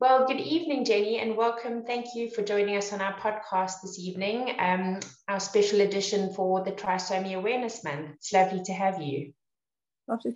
Well, 0.00 0.26
good 0.26 0.40
evening, 0.40 0.86
Jenny, 0.86 1.18
and 1.18 1.36
welcome. 1.36 1.84
Thank 1.84 2.14
you 2.14 2.30
for 2.30 2.40
joining 2.40 2.74
us 2.78 2.90
on 2.94 3.02
our 3.02 3.12
podcast 3.20 3.82
this 3.82 3.98
evening, 3.98 4.56
um, 4.58 5.00
our 5.28 5.38
special 5.38 5.82
edition 5.82 6.32
for 6.32 6.64
the 6.64 6.72
Trisomy 6.72 7.36
Awareness 7.36 7.84
Month. 7.84 8.12
It's 8.14 8.32
lovely 8.32 8.62
to 8.62 8.72
have 8.72 9.02
you. 9.02 9.34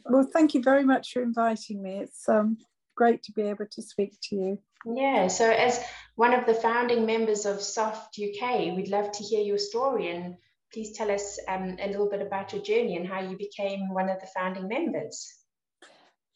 Well, 0.04 0.28
thank 0.30 0.52
you 0.52 0.62
very 0.62 0.84
much 0.84 1.14
for 1.14 1.22
inviting 1.22 1.82
me. 1.82 1.96
It's 1.96 2.28
um, 2.28 2.58
great 2.94 3.22
to 3.22 3.32
be 3.32 3.40
able 3.40 3.64
to 3.70 3.80
speak 3.80 4.18
to 4.24 4.36
you. 4.36 4.58
Yeah, 4.84 5.28
so 5.28 5.50
as 5.50 5.82
one 6.16 6.34
of 6.34 6.44
the 6.44 6.52
founding 6.52 7.06
members 7.06 7.46
of 7.46 7.62
Soft 7.62 8.18
UK, 8.22 8.76
we'd 8.76 8.88
love 8.88 9.12
to 9.12 9.24
hear 9.24 9.40
your 9.40 9.56
story 9.56 10.10
and 10.10 10.34
please 10.74 10.92
tell 10.92 11.10
us 11.10 11.38
um, 11.48 11.78
a 11.80 11.86
little 11.86 12.10
bit 12.10 12.20
about 12.20 12.52
your 12.52 12.60
journey 12.60 12.98
and 12.98 13.08
how 13.08 13.22
you 13.22 13.38
became 13.38 13.94
one 13.94 14.10
of 14.10 14.20
the 14.20 14.28
founding 14.36 14.68
members. 14.68 15.26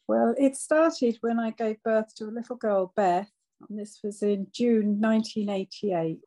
Well, 0.09 0.35
it 0.39 0.57
started 0.57 1.19
when 1.21 1.39
I 1.39 1.51
gave 1.51 1.83
birth 1.83 2.15
to 2.17 2.25
a 2.25 2.33
little 2.33 2.57
girl, 2.57 2.95
Beth, 2.97 3.31
and 3.69 3.79
this 3.79 4.01
was 4.03 4.23
in 4.23 4.47
June 4.55 5.01
1988. 5.01 6.19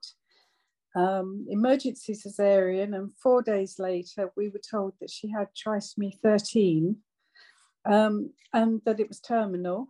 Um, 0.96 1.48
emergency 1.50 2.14
cesarean, 2.14 2.96
and 2.96 3.12
four 3.24 3.42
days 3.42 3.80
later, 3.80 4.32
we 4.38 4.50
were 4.50 4.62
told 4.70 4.94
that 5.02 5.10
she 5.10 5.32
had 5.32 5.48
trisomy 5.56 6.12
13 6.22 6.98
um, 7.90 8.30
and 8.54 8.82
that 8.86 9.00
it 9.00 9.08
was 9.08 9.20
terminal, 9.20 9.88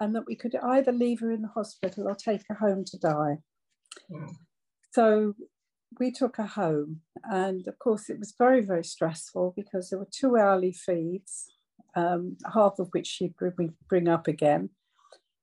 and 0.00 0.14
that 0.14 0.26
we 0.26 0.34
could 0.34 0.56
either 0.56 0.92
leave 0.92 1.20
her 1.20 1.30
in 1.30 1.42
the 1.42 1.48
hospital 1.48 2.08
or 2.08 2.14
take 2.14 2.44
her 2.48 2.54
home 2.54 2.86
to 2.86 2.98
die. 2.98 3.36
Mm. 4.10 4.34
So 4.92 5.34
we 5.98 6.10
took 6.10 6.36
her 6.36 6.46
home, 6.46 7.02
and 7.24 7.68
of 7.68 7.78
course, 7.78 8.08
it 8.08 8.18
was 8.18 8.32
very, 8.38 8.62
very 8.62 8.84
stressful 8.84 9.52
because 9.54 9.90
there 9.90 9.98
were 9.98 10.08
two 10.10 10.38
hourly 10.38 10.72
feeds 10.72 11.50
um, 11.94 12.36
half 12.52 12.78
of 12.78 12.88
which 12.92 13.22
bring, 13.38 13.74
bring 13.88 14.08
up 14.08 14.28
again. 14.28 14.70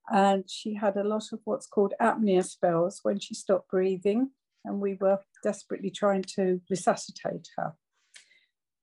And 0.10 0.50
she 0.50 0.76
had 0.76 0.96
a 0.96 1.04
lot 1.04 1.26
of 1.34 1.40
what's 1.44 1.68
called 1.68 1.94
apnea 2.02 2.46
spells 2.46 3.00
when 3.04 3.20
she 3.20 3.34
stopped 3.34 3.70
breathing, 3.70 4.32
and 4.64 4.80
we 4.80 4.96
were 4.96 5.20
desperately 5.44 5.90
trying 5.90 6.24
to 6.36 6.62
resuscitate 6.70 7.50
her. 7.58 7.74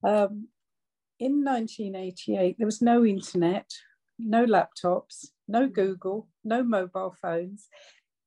Um, 0.06 0.48
in 1.18 1.44
1988, 1.44 2.56
there 2.58 2.66
was 2.66 2.82
no 2.82 3.04
internet, 3.04 3.70
no 4.18 4.44
laptops, 4.44 5.28
no 5.48 5.68
Google, 5.68 6.28
no 6.44 6.62
mobile 6.62 7.14
phones. 7.20 7.68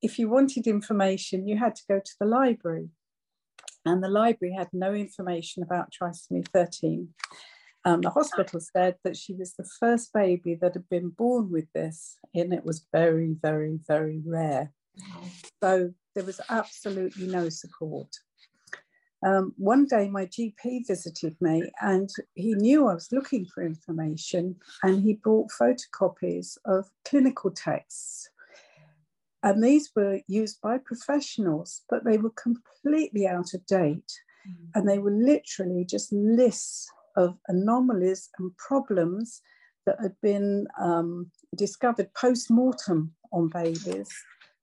If 0.02 0.18
you 0.18 0.30
wanted 0.30 0.66
information, 0.66 1.48
you 1.48 1.58
had 1.58 1.76
to 1.76 1.84
go 1.88 2.00
to 2.00 2.12
the 2.20 2.26
library. 2.26 2.90
And 3.86 4.04
the 4.04 4.10
library 4.10 4.54
had 4.58 4.70
no 4.74 4.94
information 4.94 5.64
about 5.64 5.92
trisomy 5.92 6.48
13. 6.48 7.10
Um, 7.88 8.02
the 8.02 8.10
hospital 8.10 8.60
said 8.60 8.96
that 9.06 9.16
she 9.16 9.34
was 9.34 9.54
the 9.54 9.68
first 9.80 10.12
baby 10.12 10.56
that 10.56 10.74
had 10.74 10.90
been 10.90 11.08
born 11.08 11.50
with 11.50 11.72
this, 11.74 12.18
and 12.36 12.52
it 12.54 12.66
was 12.66 12.86
very, 12.92 13.38
very, 13.42 13.80
very 13.88 14.22
rare. 14.26 14.74
So 15.64 15.94
there 16.14 16.26
was 16.26 16.42
absolutely 16.50 17.28
no 17.28 17.48
support. 17.48 18.10
Um, 19.26 19.54
one 19.58 19.86
day, 19.86 20.10
my 20.10 20.26
GP 20.26 20.86
visited 20.86 21.38
me 21.40 21.64
and 21.82 22.10
he 22.36 22.56
knew 22.56 22.88
I 22.88 22.94
was 22.94 23.12
looking 23.14 23.46
for 23.46 23.66
information 23.66 24.58
and 24.84 25.02
he 25.02 25.14
brought 25.14 25.50
photocopies 25.50 26.58
of 26.66 26.90
clinical 27.06 27.52
texts. 27.52 28.30
And 29.44 29.64
these 29.64 29.92
were 29.96 30.20
used 30.28 30.60
by 30.62 30.78
professionals, 30.78 31.84
but 31.90 32.04
they 32.04 32.18
were 32.18 32.32
completely 32.32 33.28
out 33.28 33.54
of 33.54 33.66
date. 33.66 34.12
Mm. 34.48 34.70
And 34.76 34.90
they 34.90 35.00
were 35.00 35.12
literally 35.12 35.86
just 35.86 36.12
lists 36.12 36.92
of 37.18 37.38
anomalies 37.50 38.30
and 38.40 38.56
problems 38.58 39.42
that 39.86 39.98
had 40.02 40.14
been 40.22 40.68
um, 40.80 41.30
discovered 41.56 42.14
post 42.14 42.50
mortem 42.50 43.14
on 43.34 43.50
babies. 43.50 44.10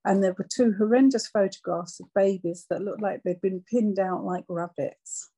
And 0.06 0.22
there 0.22 0.34
were 0.38 0.46
two 0.54 0.74
horrendous 0.76 1.26
photographs 1.26 1.98
of 1.98 2.06
babies 2.14 2.66
that 2.70 2.82
looked 2.82 3.02
like 3.02 3.22
they'd 3.22 3.40
been 3.40 3.64
pinned 3.70 3.98
out 3.98 4.24
like 4.24 4.44
rabbits. 4.48 5.30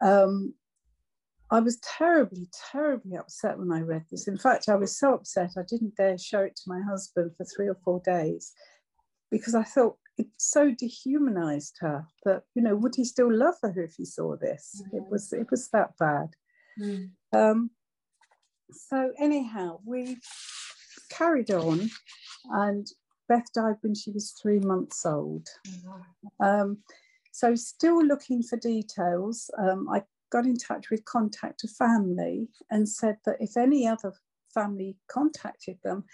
Um, 0.00 0.54
I 1.50 1.60
was 1.60 1.78
terribly, 1.78 2.48
terribly 2.72 3.16
upset 3.16 3.58
when 3.58 3.70
I 3.70 3.80
read 3.80 4.04
this. 4.10 4.26
In 4.26 4.36
fact, 4.36 4.68
I 4.68 4.74
was 4.74 4.98
so 4.98 5.14
upset 5.14 5.52
I 5.56 5.62
didn't 5.62 5.96
dare 5.96 6.18
show 6.18 6.40
it 6.40 6.56
to 6.56 6.62
my 6.66 6.80
husband 6.80 7.32
for 7.36 7.44
three 7.44 7.68
or 7.68 7.78
four 7.84 8.02
days 8.04 8.52
because 9.30 9.54
I 9.54 9.62
thought, 9.62 9.96
it 10.18 10.28
so 10.36 10.70
dehumanized 10.70 11.76
her 11.80 12.06
that 12.24 12.42
you 12.54 12.62
know 12.62 12.74
would 12.74 12.94
he 12.94 13.04
still 13.04 13.32
love 13.32 13.54
her 13.62 13.80
if 13.80 13.94
he 13.96 14.04
saw 14.04 14.36
this 14.36 14.82
mm. 14.82 14.98
it 14.98 15.04
was 15.10 15.32
it 15.32 15.50
was 15.50 15.68
that 15.68 15.96
bad 15.98 16.28
mm. 16.80 17.10
um, 17.32 17.70
so 18.70 19.12
anyhow 19.18 19.78
we 19.84 20.16
carried 21.10 21.50
on 21.50 21.90
and 22.50 22.88
beth 23.28 23.46
died 23.54 23.76
when 23.82 23.94
she 23.94 24.10
was 24.10 24.32
three 24.40 24.60
months 24.60 25.04
old 25.04 25.48
um, 26.40 26.78
so 27.32 27.54
still 27.54 28.02
looking 28.04 28.42
for 28.42 28.56
details 28.56 29.50
um, 29.58 29.88
i 29.90 30.02
got 30.30 30.46
in 30.46 30.56
touch 30.56 30.90
with 30.90 31.04
contact 31.04 31.64
a 31.64 31.68
family 31.68 32.48
and 32.70 32.88
said 32.88 33.16
that 33.24 33.36
if 33.40 33.56
any 33.56 33.86
other 33.86 34.12
family 34.52 34.96
contacted 35.08 35.76
them 35.84 36.04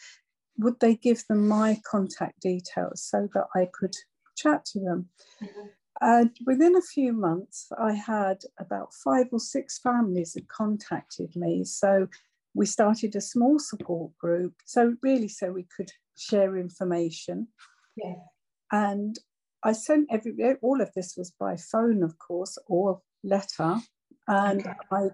would 0.59 0.81
they 0.81 0.97
give 0.97 1.25
them 1.29 1.49
my 1.49 1.81
contact 1.85 2.41
details 2.41 3.03
so 3.03 3.29
that 3.35 3.47
I 3.55 3.69
could 3.73 3.95
chat 4.37 4.65
to 4.67 4.81
them? 4.81 5.09
Mm-hmm. 5.43 5.67
And 6.01 6.31
within 6.47 6.77
a 6.77 6.83
few 6.83 7.13
months, 7.13 7.69
I 7.79 7.93
had 7.93 8.43
about 8.59 8.93
five 8.93 9.27
or 9.31 9.39
six 9.39 9.79
families 9.79 10.35
had 10.35 10.49
contacted 10.49 11.37
me. 11.37 11.65
So 11.65 12.09
we 12.55 12.67
started 12.67 13.15
a 13.15 13.21
small 13.21 13.59
support 13.59 14.17
group. 14.19 14.55
So 14.65 14.97
really, 15.03 15.29
so 15.29 15.53
we 15.53 15.67
could 15.77 15.93
share 16.19 16.57
information. 16.57 17.49
Yeah. 17.97 18.15
And 18.73 19.17
I 19.63 19.73
sent 19.73 20.09
every 20.11 20.35
all 20.61 20.81
of 20.81 20.91
this 20.95 21.15
was 21.17 21.31
by 21.39 21.57
phone, 21.57 22.03
of 22.03 22.19
course, 22.19 22.59
or 22.67 23.01
letter. 23.23 23.77
And 24.27 24.61
okay. 24.61 24.73
I 24.91 25.09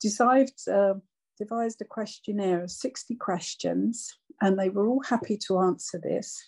decided 0.00 0.52
uh, 0.72 0.94
devised 1.38 1.80
a 1.82 1.84
questionnaire 1.84 2.62
of 2.62 2.70
60 2.70 3.14
questions 3.16 4.16
and 4.40 4.58
they 4.58 4.68
were 4.68 4.86
all 4.86 5.02
happy 5.02 5.38
to 5.46 5.58
answer 5.58 6.00
this. 6.02 6.42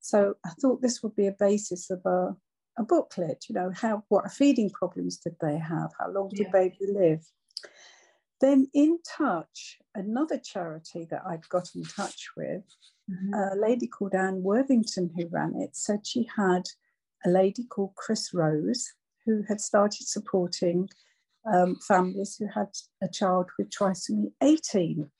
So 0.00 0.34
I 0.44 0.50
thought 0.60 0.82
this 0.82 1.02
would 1.02 1.16
be 1.16 1.26
a 1.26 1.36
basis 1.38 1.90
of 1.90 2.00
a, 2.06 2.36
a 2.78 2.84
booklet, 2.84 3.44
you 3.48 3.54
know, 3.54 3.72
how 3.74 4.04
what 4.08 4.30
feeding 4.30 4.70
problems 4.70 5.18
did 5.18 5.36
they 5.40 5.58
have? 5.58 5.90
How 5.98 6.10
long 6.10 6.28
did 6.28 6.46
yeah. 6.46 6.52
baby 6.52 6.86
live? 6.88 7.26
Then 8.40 8.68
in 8.74 8.98
touch, 9.06 9.78
another 9.94 10.38
charity 10.38 11.06
that 11.10 11.22
I'd 11.26 11.48
got 11.48 11.70
in 11.74 11.84
touch 11.84 12.28
with, 12.36 12.62
mm-hmm. 13.10 13.34
a 13.34 13.56
lady 13.56 13.86
called 13.86 14.14
Anne 14.14 14.42
Worthington 14.42 15.10
who 15.16 15.26
ran 15.28 15.54
it, 15.56 15.74
said 15.74 16.06
she 16.06 16.28
had 16.36 16.62
a 17.24 17.30
lady 17.30 17.64
called 17.64 17.94
Chris 17.96 18.32
Rose 18.34 18.92
who 19.24 19.42
had 19.48 19.60
started 19.60 20.06
supporting 20.06 20.88
um, 21.52 21.76
families 21.86 22.36
who 22.38 22.46
had 22.54 22.68
a 23.02 23.08
child 23.08 23.46
with 23.58 23.70
trisomy 23.70 24.32
18 24.42 25.10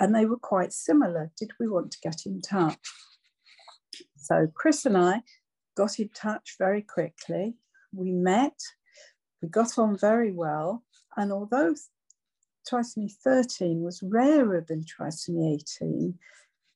and 0.00 0.14
they 0.14 0.26
were 0.26 0.38
quite 0.38 0.72
similar. 0.72 1.30
Did 1.38 1.52
we 1.58 1.68
want 1.68 1.92
to 1.92 2.00
get 2.02 2.26
in 2.26 2.40
touch? 2.40 2.78
So 4.16 4.48
Chris 4.54 4.86
and 4.86 4.96
I 4.96 5.22
got 5.76 5.98
in 5.98 6.08
touch 6.10 6.56
very 6.58 6.82
quickly. 6.82 7.54
We 7.92 8.12
met, 8.12 8.58
we 9.42 9.48
got 9.48 9.78
on 9.78 9.96
very 9.96 10.32
well, 10.32 10.82
and 11.16 11.32
although 11.32 11.74
trisomy 12.70 13.12
13 13.12 13.82
was 13.82 14.02
rarer 14.02 14.64
than 14.66 14.84
trisomy 14.84 15.54
18, 15.54 16.18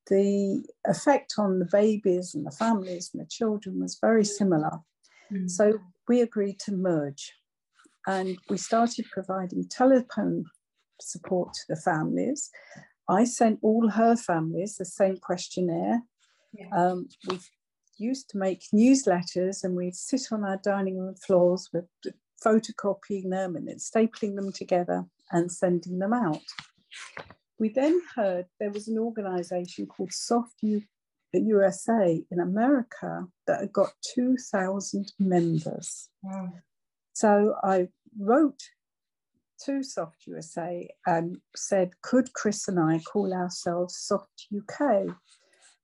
the 0.09 0.65
effect 0.87 1.35
on 1.39 1.59
the 1.59 1.69
babies 1.71 2.35
and 2.35 2.47
the 2.47 2.51
families 2.51 3.11
and 3.13 3.23
the 3.23 3.29
children 3.29 3.81
was 3.81 3.99
very 4.01 4.25
similar. 4.25 4.79
Mm. 5.33 5.51
So 5.51 5.79
we 6.07 6.21
agreed 6.21 6.59
to 6.61 6.73
merge 6.73 7.33
and 8.07 8.39
we 8.49 8.57
started 8.57 9.07
providing 9.13 9.69
telephone 9.69 10.45
support 11.01 11.53
to 11.53 11.61
the 11.69 11.81
families 11.81 12.51
I 13.09 13.25
sent 13.25 13.59
all 13.63 13.89
her 13.91 14.17
families 14.17 14.77
the 14.77 14.85
same 14.85 15.17
questionnaire. 15.17 16.03
Yeah. 16.53 16.69
Um, 16.77 17.09
we 17.29 17.39
used 17.99 18.31
to 18.31 18.39
make 18.39 18.63
newsletters 18.75 19.65
and 19.65 19.75
we'd 19.75 19.95
sit 19.95 20.29
on 20.31 20.45
our 20.45 20.59
dining 20.59 20.99
room 20.99 21.15
floors 21.15 21.71
with 21.73 21.87
photocopying 22.45 23.31
them 23.31 23.57
and 23.57 23.67
then 23.69 23.77
stapling 23.77 24.37
them 24.37 24.53
together 24.53 25.05
and 25.33 25.51
sending 25.51 25.99
them 25.99 26.13
out. 26.13 26.43
We 27.59 27.71
then 27.71 28.01
heard 28.15 28.47
there 28.61 28.71
was 28.71 28.89
an 28.89 28.99
organization 28.99 29.87
called 29.87 30.13
Soft 30.13 30.55
U- 30.63 30.83
USA 31.33 32.23
in 32.31 32.41
America 32.41 33.27
that 33.47 33.61
had 33.61 33.73
got 33.73 33.93
2,000 34.15 35.13
members. 35.19 36.09
Wow. 36.23 36.53
So 37.13 37.57
I 37.65 37.89
wrote 38.19 38.63
to 39.65 39.83
Soft 39.83 40.27
USA 40.27 40.89
and 41.07 41.39
said, 41.57 41.91
could 42.03 42.33
Chris 42.33 42.69
and 42.69 42.79
I 42.79 43.01
call 43.01 43.33
ourselves 43.33 43.97
Soft 43.97 44.47
UK? 44.57 45.07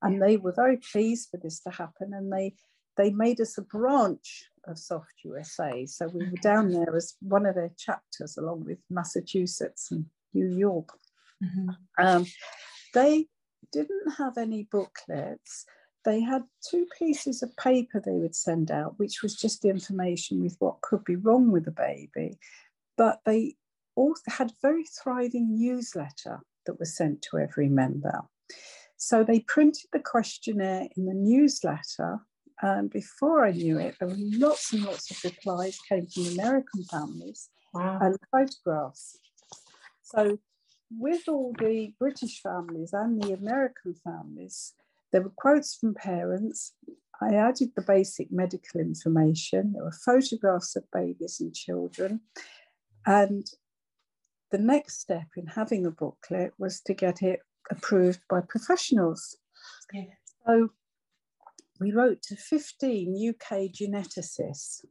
And 0.02 0.20
they 0.20 0.36
were 0.36 0.52
very 0.52 0.76
pleased 0.76 1.30
for 1.30 1.38
this 1.38 1.60
to 1.60 1.70
happen. 1.70 2.12
And 2.12 2.32
they 2.32 2.54
they 2.96 3.10
made 3.10 3.40
us 3.40 3.58
a 3.58 3.62
branch 3.62 4.48
of 4.66 4.78
Soft 4.78 5.12
USA. 5.24 5.86
So 5.86 6.06
we 6.08 6.28
were 6.30 6.36
down 6.42 6.70
there 6.70 6.94
as 6.94 7.14
one 7.20 7.46
of 7.46 7.54
their 7.54 7.72
chapters, 7.76 8.36
along 8.36 8.64
with 8.64 8.78
Massachusetts 8.90 9.90
and 9.90 10.06
New 10.32 10.56
York. 10.56 10.90
Mm-hmm. 11.42 11.70
Um, 11.98 12.26
they 12.92 13.26
didn't 13.72 14.12
have 14.18 14.38
any 14.38 14.68
booklets. 14.70 15.66
They 16.04 16.20
had 16.20 16.42
two 16.70 16.86
pieces 16.98 17.42
of 17.42 17.56
paper 17.56 18.00
they 18.00 18.12
would 18.12 18.36
send 18.36 18.70
out, 18.70 18.98
which 18.98 19.22
was 19.22 19.34
just 19.34 19.64
information 19.64 20.42
with 20.42 20.56
what 20.58 20.82
could 20.82 21.02
be 21.04 21.16
wrong 21.16 21.50
with 21.50 21.64
the 21.64 21.70
baby. 21.70 22.38
But 22.96 23.20
they 23.24 23.56
also 23.96 24.22
had 24.28 24.50
a 24.50 24.54
very 24.62 24.84
thriving 24.84 25.58
newsletter 25.58 26.40
that 26.66 26.78
was 26.78 26.96
sent 26.96 27.22
to 27.22 27.38
every 27.38 27.68
member. 27.68 28.22
So 28.96 29.22
they 29.22 29.40
printed 29.40 29.86
the 29.92 30.00
questionnaire 30.00 30.88
in 30.96 31.06
the 31.06 31.14
newsletter. 31.14 32.20
And 32.62 32.90
before 32.90 33.44
I 33.44 33.50
knew 33.50 33.78
it, 33.78 33.96
there 33.98 34.08
were 34.08 34.16
lots 34.16 34.72
and 34.72 34.84
lots 34.84 35.10
of 35.10 35.18
replies 35.24 35.78
came 35.88 36.06
from 36.06 36.26
American 36.28 36.84
families 36.84 37.50
wow. 37.72 37.98
and 38.00 38.16
photographs. 38.30 39.18
So 40.02 40.38
with 40.90 41.28
all 41.28 41.52
the 41.58 41.92
British 41.98 42.40
families 42.40 42.92
and 42.92 43.22
the 43.22 43.32
American 43.32 43.94
families, 43.94 44.72
there 45.12 45.22
were 45.22 45.32
quotes 45.36 45.74
from 45.74 45.94
parents. 45.94 46.72
I 47.20 47.34
added 47.34 47.70
the 47.74 47.82
basic 47.82 48.30
medical 48.30 48.80
information. 48.80 49.72
There 49.72 49.84
were 49.84 49.92
photographs 50.04 50.76
of 50.76 50.84
babies 50.92 51.38
and 51.40 51.54
children. 51.54 52.20
And 53.06 53.46
the 54.54 54.62
next 54.62 55.00
step 55.00 55.26
in 55.36 55.48
having 55.48 55.84
a 55.84 55.90
booklet 55.90 56.52
was 56.58 56.80
to 56.82 56.94
get 56.94 57.22
it 57.22 57.40
approved 57.72 58.20
by 58.30 58.40
professionals. 58.40 59.36
Yeah. 59.92 60.04
So 60.46 60.68
we 61.80 61.90
wrote 61.90 62.22
to 62.22 62.36
15 62.36 63.34
UK 63.34 63.62
geneticists. 63.72 64.84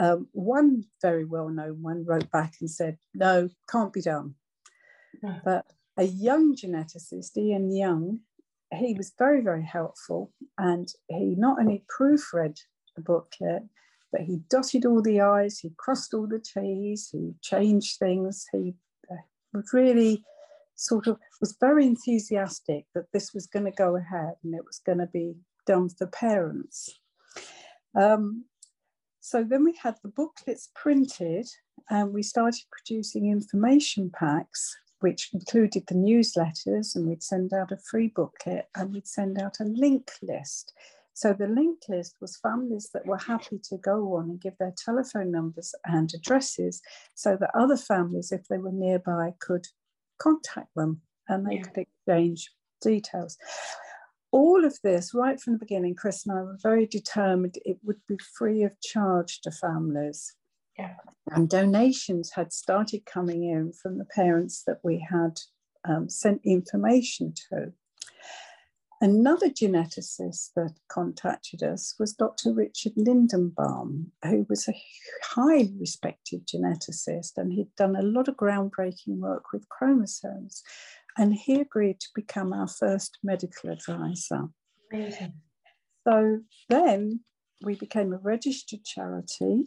Um, 0.00 0.28
one 0.32 0.84
very 1.02 1.26
well 1.26 1.50
known 1.50 1.82
one 1.82 2.06
wrote 2.06 2.30
back 2.30 2.54
and 2.62 2.70
said, 2.70 2.96
No, 3.14 3.50
can't 3.70 3.92
be 3.92 4.00
done. 4.00 4.36
But 5.44 5.66
a 5.98 6.04
young 6.04 6.56
geneticist, 6.56 7.36
Ian 7.36 7.70
Young, 7.70 8.20
he 8.72 8.94
was 8.94 9.12
very, 9.18 9.42
very 9.42 9.64
helpful. 9.64 10.32
And 10.56 10.88
he 11.08 11.34
not 11.36 11.58
only 11.58 11.84
proofread 11.94 12.58
the 12.94 13.02
booklet, 13.02 13.64
but 14.10 14.22
he 14.22 14.40
dotted 14.48 14.86
all 14.86 15.02
the 15.02 15.20
I's, 15.20 15.58
he 15.58 15.72
crossed 15.76 16.14
all 16.14 16.26
the 16.26 16.38
T's, 16.38 17.10
he 17.10 17.34
changed 17.42 17.98
things. 17.98 18.46
He 18.52 18.74
really 19.72 20.22
sort 20.74 21.06
of 21.06 21.18
was 21.40 21.56
very 21.60 21.86
enthusiastic 21.86 22.84
that 22.94 23.10
this 23.12 23.32
was 23.32 23.46
going 23.46 23.64
to 23.64 23.70
go 23.70 23.96
ahead 23.96 24.34
and 24.42 24.54
it 24.54 24.64
was 24.64 24.80
going 24.84 24.98
to 24.98 25.06
be 25.06 25.34
done 25.66 25.88
for 25.88 26.06
parents. 26.06 26.98
Um, 27.98 28.44
so 29.20 29.42
then 29.42 29.64
we 29.64 29.74
had 29.82 29.96
the 30.02 30.08
booklets 30.08 30.70
printed 30.74 31.46
and 31.90 32.12
we 32.12 32.22
started 32.22 32.62
producing 32.70 33.30
information 33.30 34.10
packs 34.10 34.76
which 35.00 35.30
included 35.32 35.84
the 35.86 35.94
newsletters, 35.94 36.96
and 36.96 37.06
we'd 37.06 37.22
send 37.22 37.52
out 37.52 37.72
a 37.72 37.76
free 37.76 38.08
booklet 38.08 38.68
and 38.74 38.92
we'd 38.92 39.06
send 39.06 39.40
out 39.40 39.60
a 39.60 39.64
link 39.64 40.10
list. 40.22 40.72
So 41.16 41.32
the 41.32 41.46
link 41.46 41.78
list 41.88 42.16
was 42.20 42.36
families 42.42 42.90
that 42.92 43.06
were 43.06 43.16
happy 43.16 43.58
to 43.70 43.78
go 43.78 44.16
on 44.16 44.24
and 44.28 44.38
give 44.38 44.52
their 44.58 44.74
telephone 44.76 45.30
numbers 45.30 45.74
and 45.86 46.12
addresses 46.14 46.82
so 47.14 47.38
that 47.40 47.58
other 47.58 47.78
families, 47.78 48.32
if 48.32 48.46
they 48.48 48.58
were 48.58 48.70
nearby, 48.70 49.32
could 49.40 49.66
contact 50.18 50.74
them 50.76 51.00
and 51.26 51.46
they 51.46 51.54
yeah. 51.54 51.62
could 51.62 51.78
exchange 51.78 52.50
details. 52.82 53.38
All 54.30 54.62
of 54.62 54.78
this, 54.84 55.14
right 55.14 55.40
from 55.40 55.54
the 55.54 55.58
beginning, 55.58 55.94
Chris 55.94 56.26
and 56.26 56.38
I 56.38 56.42
were 56.42 56.58
very 56.62 56.84
determined 56.84 57.56
it 57.64 57.78
would 57.82 58.00
be 58.06 58.18
free 58.36 58.62
of 58.64 58.78
charge 58.82 59.40
to 59.40 59.50
families. 59.50 60.34
Yeah. 60.78 60.96
And 61.30 61.48
donations 61.48 62.32
had 62.34 62.52
started 62.52 63.06
coming 63.06 63.42
in 63.42 63.72
from 63.72 63.96
the 63.96 64.04
parents 64.04 64.64
that 64.66 64.80
we 64.84 65.02
had 65.10 65.38
um, 65.88 66.10
sent 66.10 66.42
information 66.44 67.32
to. 67.48 67.72
Another 69.00 69.50
geneticist 69.50 70.54
that 70.56 70.72
contacted 70.88 71.62
us 71.62 71.94
was 71.98 72.14
Dr. 72.14 72.54
Richard 72.54 72.94
Lindenbaum, 72.94 74.06
who 74.24 74.46
was 74.48 74.66
a 74.68 74.82
highly 75.22 75.74
respected 75.78 76.46
geneticist 76.46 77.32
and 77.36 77.52
he'd 77.52 77.74
done 77.76 77.94
a 77.94 78.02
lot 78.02 78.28
of 78.28 78.36
groundbreaking 78.36 79.18
work 79.18 79.52
with 79.52 79.68
chromosomes. 79.68 80.62
And 81.18 81.34
he 81.34 81.60
agreed 81.60 82.00
to 82.00 82.08
become 82.14 82.54
our 82.54 82.68
first 82.68 83.18
medical 83.22 83.70
advisor. 83.70 84.48
Amazing. 84.90 85.34
So 86.06 86.40
then 86.70 87.20
we 87.62 87.74
became 87.74 88.14
a 88.14 88.18
registered 88.18 88.84
charity 88.84 89.64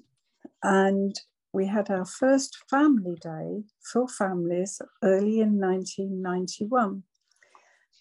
and 0.63 1.19
we 1.53 1.67
had 1.67 1.91
our 1.91 2.05
first 2.05 2.57
family 2.67 3.15
day 3.21 3.63
for 3.91 4.07
families 4.07 4.81
early 5.03 5.39
in 5.39 5.59
1991. 5.59 7.03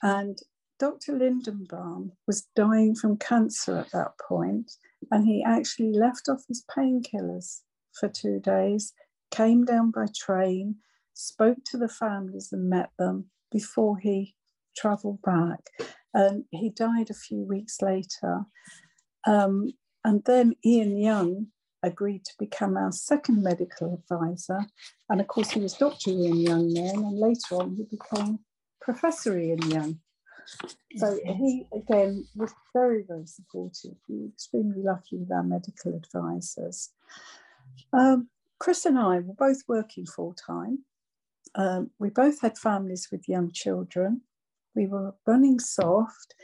And 0.02 0.38
Dr. 0.78 1.12
Lindenbaum 1.14 2.12
was 2.26 2.46
dying 2.54 2.94
from 2.94 3.16
cancer 3.16 3.78
at 3.78 3.90
that 3.92 4.12
point, 4.28 4.70
and 5.10 5.26
he 5.26 5.42
actually 5.44 5.92
left 5.92 6.28
off 6.28 6.44
his 6.46 6.64
painkillers 6.70 7.62
for 7.98 8.08
two 8.08 8.38
days, 8.38 8.92
came 9.30 9.64
down 9.64 9.90
by 9.90 10.06
train, 10.16 10.76
spoke 11.14 11.58
to 11.66 11.76
the 11.76 11.88
families 11.88 12.50
and 12.52 12.70
met 12.70 12.90
them 12.98 13.26
before 13.50 13.98
he 13.98 14.36
travelled 14.76 15.20
back. 15.22 15.60
And 16.14 16.44
he 16.50 16.70
died 16.70 17.10
a 17.10 17.14
few 17.14 17.44
weeks 17.44 17.82
later. 17.82 18.44
Um, 19.26 19.72
and 20.04 20.22
then 20.25 20.54
Ian 20.64 20.96
Young 20.96 21.46
agreed 21.82 22.25
to 22.25 22.32
become 22.38 22.76
our 22.76 22.92
second 22.92 23.42
medical 23.42 23.94
advisor. 23.94 24.60
And 25.08 25.20
of 25.20 25.26
course, 25.26 25.50
he 25.50 25.60
was 25.60 25.75
Dr. 25.75 26.10
Ian 26.10 26.40
Young 26.40 26.72
then, 26.72 26.96
and 26.96 27.19
later 27.19 27.56
on, 27.56 27.76
he 27.76 27.84
became 27.84 28.38
Professor 28.80 29.38
Ian 29.38 29.70
Young. 29.70 30.00
So 30.96 31.18
he, 31.24 31.66
again, 31.72 32.26
was 32.34 32.52
very, 32.72 33.04
very 33.06 33.26
supportive. 33.26 33.96
We 34.08 34.20
were 34.20 34.28
extremely 34.28 34.82
lucky 34.82 35.16
with 35.16 35.30
our 35.30 35.42
medical 35.42 35.94
advisors. 35.94 36.90
Um, 37.92 38.28
Chris 38.58 38.84
and 38.86 38.98
I 38.98 39.20
were 39.20 39.34
both 39.34 39.62
working 39.68 40.06
full 40.06 40.34
time. 40.34 40.84
Um, 41.54 41.90
we 41.98 42.10
both 42.10 42.40
had 42.40 42.58
families 42.58 43.08
with 43.10 43.28
young 43.28 43.50
children. 43.52 44.22
We 44.74 44.86
were 44.86 45.14
running 45.26 45.60
soft. 45.60 46.34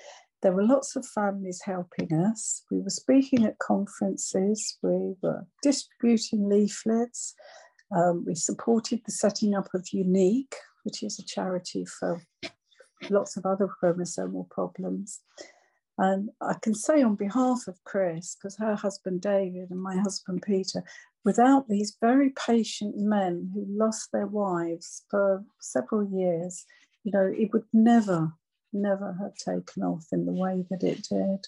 There 0.43 0.53
were 0.53 0.67
lots 0.67 0.95
of 0.95 1.07
families 1.07 1.63
helping 1.65 2.13
us. 2.13 2.65
We 2.71 2.81
were 2.81 2.91
speaking 2.91 3.45
at 3.45 3.59
conferences, 3.59 4.79
we 4.83 5.15
were 5.23 5.47
distributing 5.63 6.49
leaflets. 6.49 7.35
Um, 7.97 8.25
we 8.27 8.35
supported 8.35 9.01
the 9.07 9.13
setting 9.13 9.55
up 9.55 9.69
of 9.73 9.89
Unique, 9.93 10.55
which 10.83 11.03
is 11.03 11.19
a 11.19 11.25
charity 11.25 11.85
for 11.87 12.21
lots 13.11 13.37
of 13.37 13.47
other 13.47 13.69
chromosomal 13.69 14.49
problems. 14.51 15.21
And 15.97 16.31
I 16.41 16.55
can 16.61 16.75
say 16.75 17.03
on 17.03 17.15
behalf 17.15 17.69
of 17.69 17.83
Chris, 17.85 18.35
because 18.35 18.57
her 18.57 18.75
husband 18.75 19.21
David 19.21 19.71
and 19.71 19.81
my 19.81 19.97
husband 19.97 20.43
Peter, 20.43 20.83
without 21.25 21.69
these 21.69 21.97
very 22.01 22.31
patient 22.31 22.97
men 22.97 23.51
who 23.55 23.65
lost 23.69 24.11
their 24.13 24.27
wives 24.27 25.05
for 25.09 25.45
several 25.61 26.05
years, 26.05 26.65
you 27.05 27.13
know, 27.13 27.33
it 27.37 27.53
would 27.53 27.65
never 27.73 28.33
never 28.75 29.17
have 29.21 29.37
taken 29.37 29.85
off 29.85 30.07
in 30.13 30.27
the 30.27 30.33
way 30.33 30.65
that 30.69 30.83
it 30.83 31.07
did. 31.09 31.47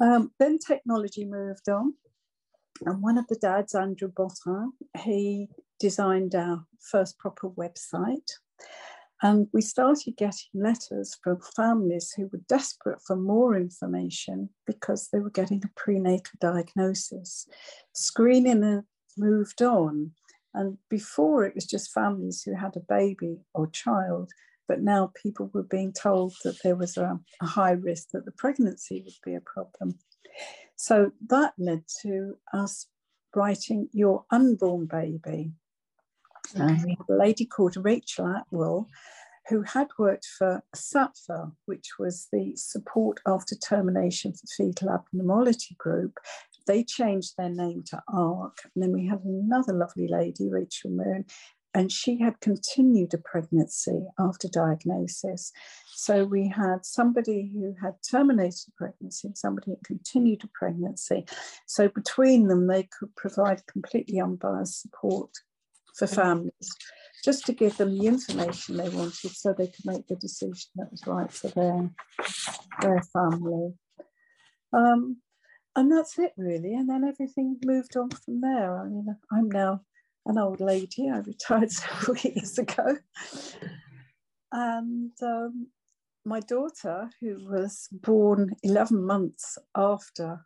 Um, 0.00 0.30
then 0.38 0.58
technology 0.58 1.24
moved 1.24 1.68
on, 1.68 1.94
and 2.86 3.02
one 3.02 3.18
of 3.18 3.26
the 3.28 3.36
dads, 3.36 3.74
Andrew 3.74 4.10
Bottin, 4.10 4.70
he 5.02 5.48
designed 5.80 6.34
our 6.34 6.66
first 6.80 7.18
proper 7.18 7.48
website. 7.48 8.30
And 9.24 9.48
we 9.54 9.62
started 9.62 10.18
getting 10.18 10.50
letters 10.52 11.16
from 11.24 11.40
families 11.56 12.12
who 12.12 12.28
were 12.30 12.42
desperate 12.46 13.00
for 13.00 13.16
more 13.16 13.56
information 13.56 14.50
because 14.66 15.08
they 15.08 15.18
were 15.18 15.30
getting 15.30 15.62
a 15.64 15.80
prenatal 15.80 16.34
diagnosis. 16.42 17.48
Screening 17.94 18.84
moved 19.16 19.62
on. 19.62 20.10
And 20.52 20.76
before 20.90 21.46
it 21.46 21.54
was 21.54 21.64
just 21.64 21.94
families 21.94 22.42
who 22.42 22.54
had 22.54 22.76
a 22.76 22.80
baby 22.80 23.38
or 23.54 23.66
child, 23.68 24.30
but 24.68 24.82
now 24.82 25.10
people 25.22 25.50
were 25.54 25.62
being 25.62 25.94
told 25.94 26.34
that 26.44 26.62
there 26.62 26.76
was 26.76 26.98
a, 26.98 27.18
a 27.40 27.46
high 27.46 27.72
risk 27.72 28.10
that 28.12 28.26
the 28.26 28.32
pregnancy 28.32 29.02
would 29.06 29.14
be 29.24 29.34
a 29.34 29.40
problem. 29.40 29.98
So 30.76 31.12
that 31.28 31.54
led 31.56 31.84
to 32.02 32.36
us 32.52 32.88
writing 33.34 33.88
Your 33.92 34.26
Unborn 34.30 34.84
Baby. 34.84 35.52
And 36.54 36.84
we 36.84 36.90
had 36.90 37.08
a 37.08 37.18
lady 37.18 37.46
called 37.46 37.76
Rachel 37.76 38.26
Atwell 38.26 38.88
who 39.48 39.62
had 39.62 39.88
worked 39.98 40.26
for 40.38 40.62
SATFA, 40.74 41.52
which 41.66 41.98
was 41.98 42.28
the 42.32 42.54
Support 42.56 43.20
After 43.26 43.54
Termination 43.54 44.32
for 44.32 44.46
Fetal 44.56 44.90
Abnormality 44.90 45.76
Group. 45.78 46.18
They 46.66 46.82
changed 46.82 47.34
their 47.36 47.50
name 47.50 47.82
to 47.88 48.02
ARC. 48.08 48.56
And 48.74 48.82
then 48.82 48.92
we 48.92 49.06
had 49.06 49.20
another 49.20 49.74
lovely 49.74 50.08
lady, 50.08 50.48
Rachel 50.48 50.90
Moon, 50.90 51.26
and 51.74 51.92
she 51.92 52.18
had 52.18 52.40
continued 52.40 53.12
a 53.12 53.18
pregnancy 53.18 54.06
after 54.18 54.48
diagnosis. 54.48 55.52
So 55.88 56.24
we 56.24 56.48
had 56.48 56.86
somebody 56.86 57.50
who 57.52 57.74
had 57.82 57.96
terminated 58.08 58.72
pregnancy, 58.78 59.28
and 59.28 59.36
somebody 59.36 59.72
who 59.72 59.78
continued 59.84 60.44
a 60.44 60.48
pregnancy. 60.54 61.26
So 61.66 61.88
between 61.88 62.48
them, 62.48 62.66
they 62.66 62.88
could 62.98 63.14
provide 63.16 63.66
completely 63.66 64.20
unbiased 64.20 64.80
support 64.80 65.30
for 65.96 66.06
families. 66.06 66.70
just 67.24 67.46
to 67.46 67.52
give 67.52 67.76
them 67.78 67.96
the 67.96 68.06
information 68.06 68.76
they 68.76 68.88
wanted 68.90 69.30
so 69.30 69.52
they 69.52 69.68
could 69.68 69.84
make 69.86 70.06
the 70.08 70.16
decision 70.16 70.70
that 70.76 70.90
was 70.90 71.06
right 71.06 71.32
for 71.32 71.48
their, 71.48 71.90
their 72.82 73.02
family. 73.14 73.72
Um, 74.74 75.16
and 75.76 75.90
that's 75.90 76.18
it 76.18 76.32
really. 76.36 76.74
And 76.74 76.88
then 76.88 77.04
everything 77.04 77.58
moved 77.64 77.96
on 77.96 78.10
from 78.10 78.40
there. 78.40 78.78
I 78.78 78.84
mean, 78.84 79.06
I'm 79.32 79.50
now 79.50 79.80
an 80.26 80.38
old 80.38 80.60
lady. 80.60 81.08
I 81.10 81.18
retired 81.18 81.70
several 81.72 82.16
years 82.18 82.58
ago. 82.58 82.96
And 84.52 85.12
um, 85.22 85.68
my 86.24 86.40
daughter, 86.40 87.10
who 87.20 87.36
was 87.48 87.88
born 87.90 88.54
11 88.62 89.04
months 89.04 89.58
after 89.74 90.44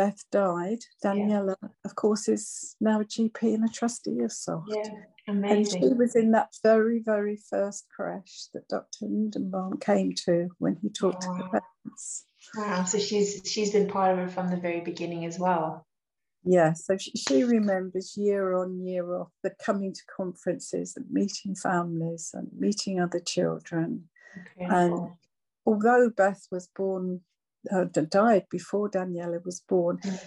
Beth 0.00 0.24
died, 0.32 0.78
Daniela, 1.04 1.56
yeah. 1.62 1.68
of 1.84 1.94
course, 1.94 2.26
is 2.26 2.74
now 2.80 3.02
a 3.02 3.04
GP 3.04 3.42
and 3.54 3.68
a 3.68 3.68
trustee 3.68 4.20
of 4.20 4.32
SOFT. 4.32 4.70
Yeah, 4.74 4.92
amazing. 5.28 5.82
And 5.82 5.92
she 5.92 5.94
was 5.94 6.16
in 6.16 6.30
that 6.30 6.54
very, 6.62 7.02
very 7.04 7.36
first 7.50 7.84
crash 7.94 8.46
that 8.54 8.66
Dr. 8.68 9.04
Lindenbaum 9.04 9.78
came 9.78 10.14
to 10.24 10.48
when 10.56 10.76
he 10.80 10.88
talked 10.88 11.26
oh, 11.28 11.36
to 11.36 11.42
the 11.42 11.48
parents. 11.50 12.24
Wow, 12.56 12.84
so 12.84 12.98
she's 12.98 13.42
she's 13.44 13.72
been 13.72 13.88
part 13.88 14.18
of 14.18 14.26
it 14.26 14.30
from 14.30 14.48
the 14.48 14.56
very 14.56 14.80
beginning 14.80 15.26
as 15.26 15.38
well. 15.38 15.86
Yeah, 16.44 16.72
so 16.72 16.96
she, 16.96 17.10
she 17.10 17.44
remembers 17.44 18.14
year 18.16 18.54
on 18.54 18.80
year 18.80 19.14
off 19.14 19.28
the 19.42 19.52
coming 19.62 19.92
to 19.92 20.00
conferences 20.16 20.94
and 20.96 21.04
meeting 21.10 21.54
families 21.54 22.30
and 22.32 22.48
meeting 22.58 22.98
other 22.98 23.20
children. 23.20 24.08
And 24.58 25.10
although 25.66 26.08
Beth 26.08 26.46
was 26.50 26.70
born, 26.74 27.20
uh, 27.72 27.84
died 27.84 28.46
before 28.50 28.90
Daniela 28.90 29.44
was 29.44 29.60
born, 29.68 29.98
mm. 29.98 30.20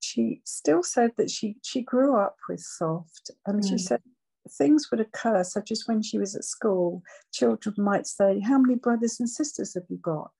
she 0.00 0.40
still 0.44 0.82
said 0.82 1.10
that 1.16 1.30
she 1.30 1.56
she 1.62 1.82
grew 1.82 2.16
up 2.16 2.36
with 2.48 2.60
soft, 2.60 3.30
and 3.46 3.62
mm. 3.62 3.68
she 3.68 3.78
said 3.78 4.00
things 4.58 4.88
would 4.90 5.00
occur, 5.00 5.42
such 5.42 5.72
as 5.72 5.84
when 5.86 6.02
she 6.02 6.18
was 6.18 6.36
at 6.36 6.44
school, 6.44 7.02
children 7.32 7.74
might 7.78 8.06
say, 8.06 8.40
"How 8.40 8.58
many 8.58 8.76
brothers 8.76 9.18
and 9.18 9.28
sisters 9.28 9.74
have 9.74 9.84
you 9.88 9.98
got?" 9.98 10.30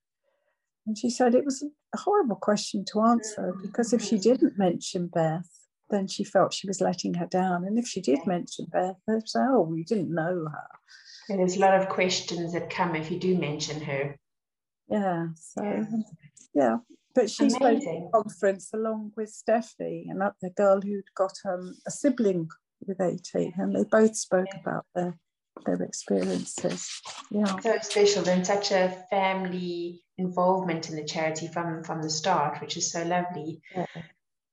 And 0.87 0.97
she 0.97 1.11
said 1.11 1.35
it 1.35 1.45
was 1.45 1.63
a 1.95 1.99
horrible 1.99 2.37
question 2.37 2.85
to 2.93 3.01
answer 3.03 3.55
because 3.61 3.93
if 3.93 4.03
she 4.03 4.19
didn't 4.19 4.57
mention 4.57 5.09
Beth, 5.09 5.49
then 5.91 6.07
she 6.07 6.25
felt 6.25 6.55
she 6.55 6.69
was 6.69 6.81
letting 6.81 7.15
her 7.15 7.27
down. 7.27 7.65
And 7.65 7.79
if 7.79 7.87
she 7.87 8.01
did 8.01 8.27
mention 8.27 8.67
Beth, 8.73 8.97
they'd 9.07 9.29
say, 9.29 9.41
oh, 9.41 9.63
we 9.63 9.85
didn't 9.85 10.15
know 10.15 10.47
her. 10.51 10.69
And 11.29 11.41
there's 11.41 11.57
a 11.57 11.61
lot 11.61 11.75
of 11.81 11.89
questions 11.89 12.53
that 12.53 12.71
come 12.71 12.95
if 12.95 13.11
you 13.11 13.19
do 13.19 13.37
mention 13.37 13.81
her. 13.81 14.17
Yeah, 14.89 15.27
so 15.35 15.63
yeah. 15.65 15.85
yeah. 16.55 16.77
But 17.15 17.31
she 17.31 17.49
spoke 17.49 17.79
at 17.79 17.81
the 17.81 18.11
conference 18.13 18.71
along 18.75 19.13
with 19.17 19.35
Steffi, 19.35 20.05
and 20.09 20.21
that 20.21 20.35
the 20.43 20.51
girl 20.51 20.81
who'd 20.81 21.15
got 21.17 21.33
um, 21.47 21.75
a 21.87 21.91
sibling 21.91 22.49
with 22.87 23.01
AT, 23.01 23.31
and 23.35 23.75
they 23.75 23.85
both 23.85 24.17
spoke 24.17 24.49
yeah. 24.53 24.61
about 24.61 24.87
their 24.95 25.19
their 25.65 25.83
experiences. 25.83 27.01
Yeah. 27.31 27.59
So 27.61 27.79
special 27.81 28.29
and 28.29 28.47
such 28.47 28.71
a 28.71 28.95
family 29.11 30.03
involvement 30.19 30.91
in 30.91 30.97
the 30.97 31.05
charity 31.05 31.49
from 31.49 31.83
from 31.85 32.03
the 32.03 32.11
start, 32.11 32.61
which 32.61 32.77
is 32.77 32.93
so 32.93 33.03
lovely. 33.03 33.61
Yeah. 33.75 33.87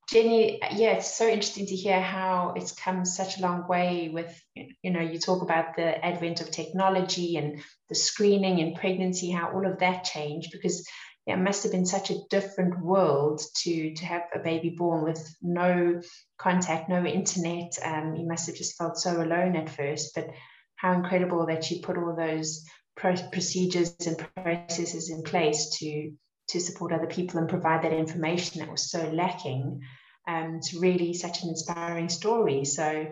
Jenny, 0.08 0.60
yeah, 0.72 0.92
it's 0.92 1.16
so 1.16 1.26
interesting 1.26 1.66
to 1.66 1.76
hear 1.76 2.00
how 2.00 2.54
it's 2.56 2.72
come 2.72 3.04
such 3.04 3.38
a 3.38 3.42
long 3.42 3.66
way 3.66 4.10
with, 4.12 4.38
you 4.54 4.90
know, 4.90 5.00
you 5.00 5.18
talk 5.18 5.42
about 5.42 5.76
the 5.76 6.04
advent 6.04 6.40
of 6.40 6.50
technology 6.50 7.36
and 7.36 7.62
the 7.88 7.94
screening 7.94 8.60
and 8.60 8.76
pregnancy, 8.76 9.30
how 9.30 9.52
all 9.52 9.66
of 9.66 9.78
that 9.78 10.04
changed 10.04 10.50
because 10.52 10.86
it 11.26 11.36
must 11.36 11.62
have 11.62 11.72
been 11.72 11.86
such 11.86 12.10
a 12.10 12.18
different 12.28 12.78
world 12.80 13.40
to 13.62 13.94
to 13.94 14.04
have 14.04 14.22
a 14.34 14.40
baby 14.40 14.74
born 14.76 15.04
with 15.04 15.34
no 15.40 16.00
contact, 16.38 16.88
no 16.88 17.04
internet. 17.04 17.72
Um, 17.82 18.14
you 18.14 18.26
must 18.26 18.46
have 18.46 18.56
just 18.56 18.76
felt 18.76 18.98
so 18.98 19.22
alone 19.22 19.56
at 19.56 19.70
first, 19.70 20.14
but 20.14 20.28
how 20.76 20.92
incredible 20.92 21.46
that 21.46 21.70
you 21.70 21.80
put 21.80 21.96
all 21.96 22.14
those 22.14 22.66
procedures 22.96 23.94
and 24.06 24.18
processes 24.36 25.10
in 25.10 25.22
place 25.22 25.78
to 25.78 26.12
to 26.48 26.60
support 26.60 26.92
other 26.92 27.06
people 27.06 27.38
and 27.38 27.48
provide 27.48 27.82
that 27.84 27.92
information 27.92 28.60
that 28.60 28.70
was 28.70 28.90
so 28.90 29.08
lacking. 29.10 29.80
Um, 30.26 30.56
it's 30.56 30.74
really 30.74 31.14
such 31.14 31.42
an 31.42 31.50
inspiring 31.50 32.08
story. 32.08 32.64
So, 32.64 33.06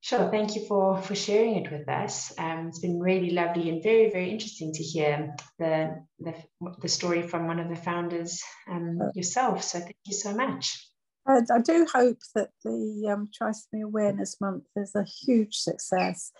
sure, 0.00 0.30
thank 0.30 0.56
you 0.56 0.66
for 0.66 1.00
for 1.00 1.14
sharing 1.14 1.56
it 1.56 1.70
with 1.70 1.88
us. 1.88 2.32
Um, 2.38 2.68
it's 2.68 2.80
been 2.80 3.00
really 3.00 3.30
lovely 3.30 3.68
and 3.68 3.82
very 3.82 4.10
very 4.10 4.30
interesting 4.30 4.72
to 4.74 4.82
hear 4.82 5.34
the 5.58 6.04
the, 6.18 6.34
the 6.80 6.88
story 6.88 7.22
from 7.22 7.46
one 7.46 7.60
of 7.60 7.68
the 7.68 7.76
founders 7.76 8.42
um, 8.70 8.98
yourself. 9.14 9.62
So, 9.62 9.78
thank 9.80 9.96
you 10.06 10.14
so 10.14 10.34
much. 10.34 10.86
I 11.26 11.60
do 11.62 11.86
hope 11.92 12.18
that 12.34 12.48
the 12.64 13.08
um, 13.08 13.28
Trisomy 13.30 13.84
Awareness 13.84 14.40
Month 14.40 14.64
is 14.74 14.94
a 14.96 15.04
huge 15.04 15.54
success 15.54 16.32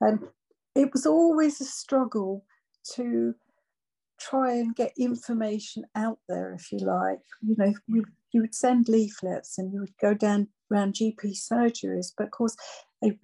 and 0.00 0.20
it 0.74 0.92
was 0.92 1.06
always 1.06 1.60
a 1.60 1.64
struggle 1.64 2.44
to 2.94 3.34
try 4.18 4.52
and 4.52 4.74
get 4.74 4.92
information 4.98 5.84
out 5.94 6.18
there, 6.28 6.54
if 6.54 6.72
you 6.72 6.78
like. 6.78 7.20
You 7.40 7.54
know, 7.56 7.74
you, 7.86 8.04
you 8.32 8.40
would 8.40 8.54
send 8.54 8.88
leaflets 8.88 9.58
and 9.58 9.72
you 9.72 9.80
would 9.80 9.96
go 10.00 10.14
down 10.14 10.48
around 10.70 10.94
GP 10.94 11.34
surgeries, 11.34 12.12
but 12.16 12.24
of 12.24 12.30
course, 12.30 12.56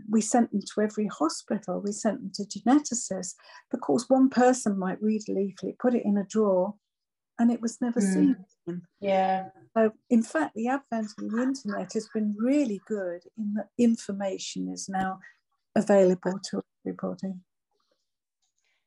we 0.08 0.20
sent 0.20 0.50
them 0.52 0.60
to 0.74 0.80
every 0.82 1.06
hospital, 1.08 1.80
we 1.84 1.92
sent 1.92 2.20
them 2.20 2.30
to 2.34 2.60
geneticists. 2.60 3.34
But 3.70 3.78
of 3.78 3.80
course, 3.82 4.04
one 4.08 4.30
person 4.30 4.78
might 4.78 5.02
read 5.02 5.22
a 5.28 5.32
leaflet, 5.32 5.78
put 5.78 5.94
it 5.94 6.04
in 6.04 6.16
a 6.16 6.24
drawer, 6.24 6.74
and 7.38 7.50
it 7.50 7.60
was 7.60 7.80
never 7.80 8.00
mm. 8.00 8.12
seen. 8.12 8.36
Yeah. 9.00 9.48
So, 9.76 9.92
in 10.08 10.22
fact, 10.22 10.54
the 10.54 10.68
advent 10.68 11.10
of 11.18 11.30
the 11.30 11.42
internet 11.42 11.92
has 11.94 12.08
been 12.14 12.36
really 12.38 12.80
good 12.86 13.22
in 13.36 13.54
that 13.54 13.68
information 13.76 14.68
is 14.68 14.88
now 14.88 15.18
available 15.74 16.38
to 16.50 16.62
everybody. 16.86 17.34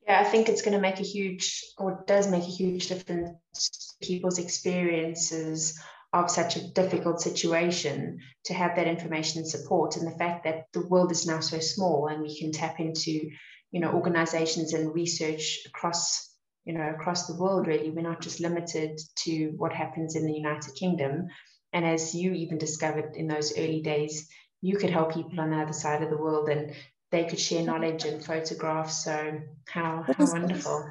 Yeah, 0.08 0.22
I 0.22 0.24
think 0.24 0.48
it's 0.48 0.62
going 0.62 0.74
to 0.74 0.82
make 0.82 1.00
a 1.00 1.04
huge, 1.04 1.62
or 1.78 2.04
does 2.08 2.32
make 2.32 2.44
a 2.44 2.46
huge 2.46 2.88
difference 2.88 3.98
to 4.02 4.08
people's 4.08 4.40
experiences 4.40 5.78
of 6.14 6.32
such 6.32 6.56
a 6.56 6.66
difficult 6.72 7.20
situation 7.20 8.20
to 8.46 8.54
have 8.54 8.78
that 8.78 8.88
information 8.88 9.40
and 9.40 9.48
support. 9.48 9.98
And 9.98 10.08
the 10.08 10.18
fact 10.18 10.46
that 10.46 10.68
the 10.72 10.88
world 10.88 11.12
is 11.12 11.28
now 11.28 11.42
so 11.42 11.60
small 11.60 12.08
and 12.08 12.22
we 12.22 12.40
can 12.40 12.54
tap 12.54 12.80
into, 12.80 13.30
you 13.72 13.82
know, 13.82 13.92
organizations 13.92 14.74
and 14.74 14.96
research 14.96 15.60
across, 15.66 16.34
you 16.64 16.74
know, 16.74 16.90
across 16.90 17.28
the 17.28 17.36
world, 17.36 17.68
really. 17.68 17.90
We're 17.90 18.02
not 18.02 18.22
just 18.22 18.40
limited 18.40 18.98
to 19.26 19.48
what 19.58 19.74
happens 19.74 20.16
in 20.16 20.26
the 20.26 20.34
United 20.34 20.74
Kingdom. 20.76 21.28
And 21.74 21.86
as 21.86 22.16
you 22.16 22.32
even 22.32 22.58
discovered 22.58 23.16
in 23.16 23.28
those 23.28 23.58
early 23.58 23.82
days, 23.82 24.30
you 24.62 24.78
could 24.78 24.90
help 24.90 25.14
people 25.14 25.42
on 25.42 25.52
the 25.52 25.58
other 25.58 25.74
side 25.74 26.02
of 26.02 26.10
the 26.10 26.18
world 26.18 26.48
and 26.48 26.74
they 27.12 27.26
could 27.26 27.40
share 27.40 27.64
knowledge 27.64 28.06
and 28.06 28.24
photographs. 28.24 29.04
So 29.04 29.40
how, 29.68 30.06
how 30.08 30.26
wonderful. 30.32 30.90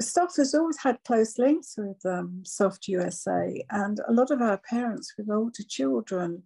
Soft 0.00 0.36
has 0.36 0.54
always 0.54 0.78
had 0.78 0.98
close 1.06 1.38
links 1.38 1.74
with 1.78 2.04
um, 2.04 2.42
Soft 2.44 2.88
USA, 2.88 3.64
and 3.70 4.00
a 4.08 4.12
lot 4.12 4.30
of 4.30 4.42
our 4.42 4.58
parents 4.58 5.14
with 5.16 5.30
older 5.30 5.62
children 5.68 6.42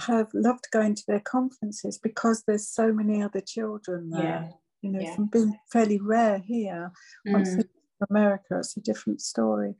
have 0.00 0.28
loved 0.32 0.66
going 0.72 0.94
to 0.94 1.04
their 1.06 1.20
conferences 1.20 1.98
because 1.98 2.42
there's 2.46 2.68
so 2.68 2.92
many 2.92 3.22
other 3.22 3.40
children 3.40 4.10
there. 4.10 4.22
Yeah. 4.22 4.48
You 4.82 4.90
know, 4.90 5.00
yeah. 5.00 5.14
from 5.14 5.26
being 5.26 5.58
fairly 5.72 5.98
rare 5.98 6.38
here, 6.38 6.92
mm. 7.26 7.32
once 7.32 7.48
in 7.50 7.64
America, 8.10 8.58
it's 8.58 8.76
a 8.76 8.80
different 8.80 9.22
story. 9.22 9.74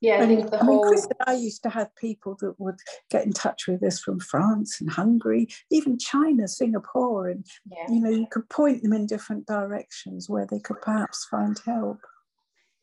Yeah, 0.00 0.22
I 0.22 0.26
think 0.26 0.50
the 0.50 0.60
I 0.60 0.64
whole. 0.64 0.82
Mean, 0.82 0.88
Chris 0.88 1.04
and 1.06 1.18
I 1.26 1.34
used 1.34 1.62
to 1.64 1.68
have 1.68 1.94
people 1.96 2.36
that 2.40 2.58
would 2.58 2.78
get 3.10 3.26
in 3.26 3.32
touch 3.32 3.66
with 3.68 3.82
us 3.82 4.00
from 4.00 4.18
France 4.18 4.80
and 4.80 4.90
Hungary, 4.90 5.48
even 5.70 5.98
China, 5.98 6.48
Singapore, 6.48 7.28
and 7.28 7.44
yeah. 7.70 7.92
you 7.92 8.00
know 8.00 8.10
you 8.10 8.26
could 8.30 8.48
point 8.48 8.82
them 8.82 8.94
in 8.94 9.06
different 9.06 9.46
directions 9.46 10.28
where 10.28 10.46
they 10.46 10.60
could 10.60 10.80
perhaps 10.80 11.26
find 11.30 11.60
help. 11.66 11.98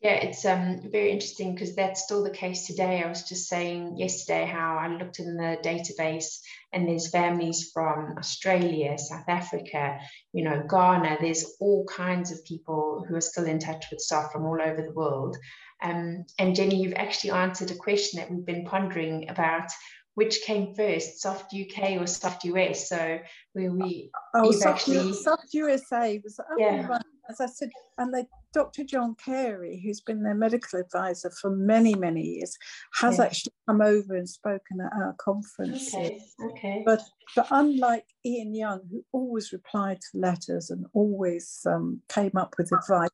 Yeah, 0.00 0.12
it's 0.12 0.44
um, 0.44 0.80
very 0.92 1.10
interesting 1.10 1.54
because 1.54 1.74
that's 1.74 2.04
still 2.04 2.22
the 2.22 2.30
case 2.30 2.68
today. 2.68 3.02
I 3.02 3.08
was 3.08 3.24
just 3.24 3.48
saying 3.48 3.98
yesterday 3.98 4.46
how 4.46 4.76
I 4.76 4.86
looked 4.86 5.18
in 5.18 5.36
the 5.36 5.58
database 5.60 6.38
and 6.72 6.86
there's 6.86 7.10
families 7.10 7.72
from 7.74 8.14
Australia, 8.16 8.96
South 8.96 9.28
Africa, 9.28 9.98
you 10.32 10.44
know, 10.44 10.62
Ghana. 10.70 11.16
There's 11.20 11.56
all 11.58 11.84
kinds 11.86 12.30
of 12.30 12.44
people 12.44 13.04
who 13.08 13.16
are 13.16 13.20
still 13.20 13.46
in 13.46 13.58
touch 13.58 13.86
with 13.90 13.98
staff 13.98 14.30
from 14.30 14.46
all 14.46 14.62
over 14.62 14.82
the 14.82 14.92
world. 14.92 15.36
Um, 15.82 16.24
and 16.38 16.54
Jenny, 16.54 16.82
you've 16.82 16.94
actually 16.94 17.30
answered 17.30 17.70
a 17.70 17.76
question 17.76 18.18
that 18.18 18.30
we've 18.30 18.44
been 18.44 18.64
pondering 18.64 19.28
about 19.28 19.70
which 20.18 20.42
came 20.42 20.74
first, 20.74 21.20
soft 21.20 21.54
UK 21.54 21.92
or 21.92 22.06
soft 22.08 22.42
US. 22.42 22.88
So 22.88 23.20
we, 23.54 23.68
we 23.68 24.10
oh, 24.34 24.50
soft, 24.50 24.80
actually, 24.80 25.12
soft 25.12 25.54
USA 25.54 26.20
was 26.24 26.40
yeah. 26.58 26.98
as 27.30 27.40
I 27.40 27.46
said, 27.46 27.70
and 27.98 28.12
the 28.12 28.26
Dr. 28.52 28.82
John 28.82 29.14
Carey, 29.24 29.80
who's 29.80 30.00
been 30.00 30.24
their 30.24 30.34
medical 30.34 30.80
advisor 30.80 31.30
for 31.40 31.50
many, 31.50 31.94
many 31.94 32.22
years, 32.22 32.56
has 32.94 33.18
yeah. 33.18 33.26
actually 33.26 33.52
come 33.68 33.80
over 33.80 34.16
and 34.16 34.28
spoken 34.28 34.80
at 34.80 34.92
our 34.92 35.14
conference. 35.20 35.94
Okay. 35.94 36.18
okay. 36.50 36.82
But 36.84 37.02
but 37.36 37.46
unlike 37.52 38.06
Ian 38.26 38.56
Young, 38.56 38.80
who 38.90 39.04
always 39.12 39.52
replied 39.52 40.00
to 40.00 40.18
letters 40.18 40.70
and 40.70 40.86
always 40.94 41.60
um, 41.64 42.02
came 42.08 42.36
up 42.36 42.56
with 42.58 42.72
advice, 42.72 43.10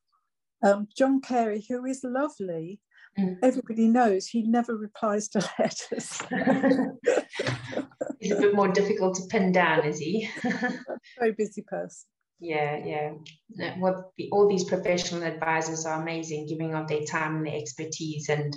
um, 0.65 0.87
John 0.97 1.21
Carey, 1.21 1.65
who 1.69 1.85
is 1.85 2.01
lovely, 2.03 2.79
mm. 3.17 3.37
everybody 3.43 3.87
knows 3.87 4.27
he 4.27 4.43
never 4.43 4.75
replies 4.75 5.27
to 5.29 5.39
letters. 5.59 6.21
He's 8.19 8.31
a 8.31 8.41
bit 8.41 8.55
more 8.55 8.69
difficult 8.69 9.15
to 9.15 9.27
pin 9.29 9.51
down, 9.51 9.85
is 9.85 9.99
he? 9.99 10.29
very 11.19 11.33
busy 11.37 11.63
person. 11.67 12.07
Yeah, 12.39 12.77
yeah. 12.83 13.11
What 13.77 14.11
the, 14.17 14.29
all 14.31 14.49
these 14.49 14.65
professional 14.65 15.23
advisors 15.23 15.85
are 15.85 16.01
amazing, 16.01 16.47
giving 16.47 16.73
of 16.75 16.87
their 16.87 17.03
time 17.03 17.37
and 17.37 17.45
their 17.45 17.55
expertise. 17.55 18.29
And 18.29 18.55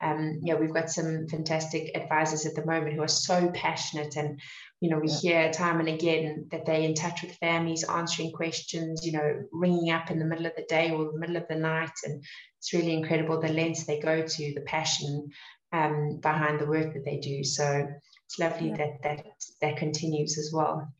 um, 0.00 0.40
yeah, 0.42 0.54
we've 0.54 0.72
got 0.72 0.90
some 0.90 1.28
fantastic 1.28 1.96
advisors 1.96 2.46
at 2.46 2.54
the 2.54 2.64
moment 2.64 2.94
who 2.94 3.02
are 3.02 3.08
so 3.08 3.50
passionate 3.50 4.16
and 4.16 4.40
you 4.80 4.88
know, 4.88 4.98
we 4.98 5.08
yeah. 5.08 5.18
hear 5.20 5.52
time 5.52 5.78
and 5.78 5.88
again 5.88 6.46
that 6.50 6.64
they're 6.64 6.80
in 6.80 6.94
touch 6.94 7.22
with 7.22 7.36
families, 7.36 7.84
answering 7.84 8.32
questions, 8.32 9.04
you 9.04 9.12
know, 9.12 9.42
ringing 9.52 9.90
up 9.90 10.10
in 10.10 10.18
the 10.18 10.24
middle 10.24 10.46
of 10.46 10.52
the 10.56 10.64
day 10.68 10.90
or 10.90 11.12
the 11.12 11.18
middle 11.18 11.36
of 11.36 11.46
the 11.48 11.56
night. 11.56 11.92
And 12.04 12.24
it's 12.58 12.72
really 12.72 12.94
incredible 12.94 13.40
the 13.40 13.52
lengths 13.52 13.84
they 13.84 14.00
go 14.00 14.26
to, 14.26 14.54
the 14.54 14.62
passion 14.62 15.28
um, 15.72 16.18
behind 16.22 16.60
the 16.60 16.66
work 16.66 16.94
that 16.94 17.04
they 17.04 17.18
do. 17.18 17.44
So 17.44 17.86
it's 18.26 18.38
lovely 18.38 18.70
yeah. 18.70 18.76
that 18.78 19.02
that 19.02 19.26
that 19.60 19.76
continues 19.76 20.38
as 20.38 20.50
well. 20.52 20.90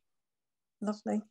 Lovely. 0.82 1.22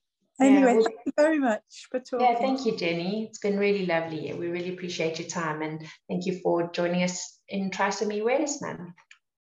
Anyway, 0.41 0.73
yeah, 0.75 0.81
thank 0.83 0.99
you 1.05 1.11
very 1.17 1.39
much 1.39 1.87
for 1.91 1.99
talking. 1.99 2.25
Yeah, 2.25 2.39
thank 2.39 2.65
you, 2.65 2.75
Jenny. 2.75 3.25
It's 3.25 3.39
been 3.39 3.59
really 3.59 3.85
lovely. 3.85 4.33
We 4.33 4.47
really 4.47 4.73
appreciate 4.73 5.19
your 5.19 5.27
time 5.27 5.61
and 5.61 5.85
thank 6.07 6.25
you 6.25 6.39
for 6.39 6.71
joining 6.71 7.03
us 7.03 7.38
in 7.49 7.71
Trisomy 7.71 8.21
Awareness 8.21 8.61
Month. 8.61 8.93